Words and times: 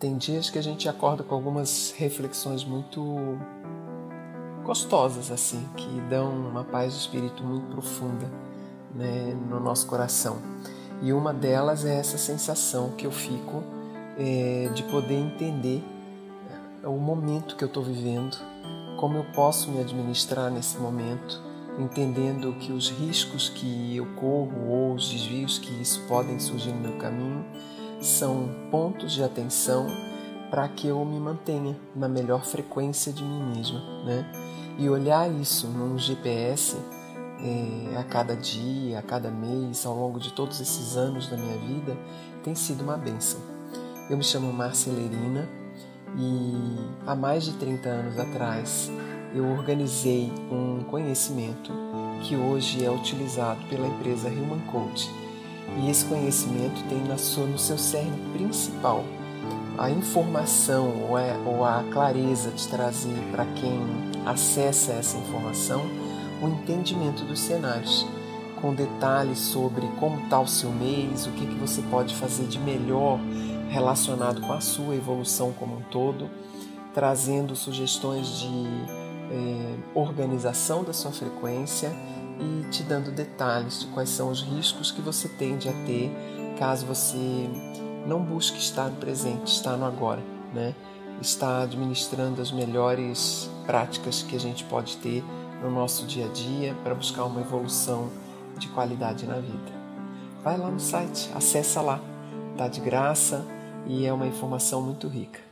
Tem 0.00 0.16
dias 0.16 0.48
que 0.48 0.58
a 0.58 0.62
gente 0.62 0.88
acorda 0.88 1.22
com 1.22 1.34
algumas 1.34 1.92
reflexões 1.94 2.64
muito 2.64 3.38
gostosas, 4.64 5.30
assim, 5.30 5.62
que 5.76 6.00
dão 6.08 6.30
uma 6.30 6.64
paz 6.64 6.94
de 6.94 7.00
espírito 7.00 7.44
muito 7.44 7.66
profunda 7.66 8.26
né, 8.94 9.36
no 9.50 9.60
nosso 9.60 9.86
coração. 9.86 10.38
E 11.02 11.12
uma 11.12 11.34
delas 11.34 11.84
é 11.84 11.98
essa 11.98 12.16
sensação 12.16 12.92
que 12.96 13.06
eu 13.06 13.10
fico 13.10 13.62
é, 14.16 14.70
de 14.74 14.84
poder 14.84 15.16
entender 15.16 15.84
é, 16.82 16.88
o 16.88 16.96
momento 16.96 17.54
que 17.54 17.62
eu 17.62 17.68
estou 17.68 17.82
vivendo, 17.82 18.38
como 18.98 19.18
eu 19.18 19.24
posso 19.34 19.70
me 19.70 19.82
administrar 19.82 20.50
nesse 20.50 20.78
momento, 20.78 21.42
entendendo 21.78 22.54
que 22.54 22.72
os 22.72 22.88
riscos 22.88 23.50
que 23.50 23.96
eu 23.98 24.06
corro 24.16 24.66
ou 24.66 24.94
os 24.94 25.10
desvios 25.10 25.58
que 25.58 25.70
isso 25.74 26.00
podem 26.08 26.38
surgir 26.38 26.72
no 26.72 26.80
meu 26.80 26.96
caminho 26.96 27.44
são 28.00 28.48
pontos 28.70 29.12
de 29.12 29.22
atenção 29.22 29.86
para 30.50 30.68
que 30.68 30.88
eu 30.88 31.04
me 31.04 31.18
mantenha 31.20 31.76
na 31.94 32.08
melhor 32.08 32.44
frequência 32.44 33.12
de 33.12 33.22
mim 33.22 33.54
mesma, 33.54 33.80
né? 34.04 34.26
E 34.78 34.88
olhar 34.88 35.30
isso 35.30 35.68
num 35.68 35.98
GPS 35.98 36.76
é, 37.42 37.96
a 37.96 38.04
cada 38.04 38.34
dia, 38.34 38.98
a 38.98 39.02
cada 39.02 39.30
mês, 39.30 39.86
ao 39.86 39.94
longo 39.94 40.18
de 40.18 40.32
todos 40.32 40.60
esses 40.60 40.96
anos 40.96 41.28
da 41.28 41.36
minha 41.36 41.56
vida, 41.58 41.96
tem 42.42 42.54
sido 42.54 42.82
uma 42.82 42.96
benção. 42.96 43.40
Eu 44.08 44.16
me 44.16 44.24
chamo 44.24 44.52
Marcelerina 44.52 45.48
e 46.16 46.54
há 47.06 47.14
mais 47.14 47.44
de 47.44 47.52
30 47.52 47.88
anos 47.88 48.18
atrás 48.18 48.90
eu 49.32 49.48
organizei 49.52 50.32
um 50.50 50.82
conhecimento 50.82 51.72
que 52.22 52.34
hoje 52.34 52.84
é 52.84 52.90
utilizado 52.90 53.60
pela 53.68 53.86
empresa 53.86 54.28
Human 54.28 54.60
Coach 54.72 55.08
e 55.78 55.90
esse 55.90 56.04
conhecimento 56.04 56.82
tem 56.88 57.02
na 57.04 57.16
sua, 57.16 57.46
no 57.46 57.58
seu 57.58 57.78
cerne 57.78 58.18
principal. 58.32 59.04
A 59.78 59.90
informação 59.90 61.08
ou 61.08 61.16
a, 61.16 61.22
ou 61.46 61.64
a 61.64 61.84
clareza 61.90 62.50
de 62.50 62.68
trazer 62.68 63.18
para 63.30 63.44
quem 63.46 63.80
acessa 64.26 64.92
essa 64.92 65.16
informação 65.16 65.82
o 66.42 66.48
entendimento 66.48 67.24
dos 67.24 67.40
cenários, 67.40 68.06
com 68.60 68.74
detalhes 68.74 69.38
sobre 69.38 69.86
como 69.98 70.20
está 70.22 70.40
o 70.40 70.46
seu 70.46 70.70
mês, 70.70 71.26
o 71.26 71.30
que, 71.32 71.46
que 71.46 71.54
você 71.54 71.82
pode 71.82 72.14
fazer 72.14 72.46
de 72.46 72.58
melhor 72.58 73.18
relacionado 73.68 74.40
com 74.40 74.52
a 74.52 74.60
sua 74.60 74.94
evolução 74.94 75.52
como 75.52 75.76
um 75.76 75.82
todo, 75.82 76.28
trazendo 76.92 77.54
sugestões 77.54 78.40
de 78.40 78.66
eh, 79.30 79.76
organização 79.94 80.82
da 80.82 80.92
sua 80.92 81.12
frequência 81.12 81.92
e 82.40 82.68
te 82.70 82.82
dando 82.82 83.10
detalhes 83.10 83.80
de 83.80 83.86
quais 83.88 84.08
são 84.08 84.30
os 84.30 84.42
riscos 84.42 84.90
que 84.90 85.00
você 85.00 85.28
tende 85.28 85.68
a 85.68 85.72
ter 85.84 86.10
caso 86.58 86.86
você 86.86 87.48
não 88.06 88.22
busque 88.22 88.58
estar 88.58 88.88
no 88.88 88.96
presente, 88.96 89.52
estar 89.52 89.76
no 89.76 89.86
agora, 89.86 90.22
né? 90.52 90.74
Está 91.20 91.62
administrando 91.62 92.40
as 92.40 92.50
melhores 92.50 93.50
práticas 93.66 94.22
que 94.22 94.36
a 94.36 94.40
gente 94.40 94.64
pode 94.64 94.96
ter 94.98 95.22
no 95.62 95.70
nosso 95.70 96.06
dia 96.06 96.26
a 96.26 96.28
dia 96.28 96.74
para 96.82 96.94
buscar 96.94 97.24
uma 97.24 97.40
evolução 97.40 98.10
de 98.58 98.68
qualidade 98.68 99.26
na 99.26 99.36
vida. 99.36 99.72
Vai 100.42 100.56
lá 100.56 100.70
no 100.70 100.80
site, 100.80 101.30
acessa 101.34 101.80
lá, 101.80 102.00
tá 102.56 102.68
de 102.68 102.80
graça 102.80 103.44
e 103.86 104.06
é 104.06 104.12
uma 104.12 104.26
informação 104.26 104.80
muito 104.80 105.08
rica. 105.08 105.49